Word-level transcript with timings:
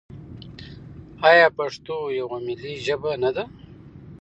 آیا 1.29 1.47
پښتو 1.57 1.97
یوه 2.19 2.37
ملي 2.47 2.73
ژبه 2.85 3.11
نه 3.23 3.29
ده؟ 3.35 3.43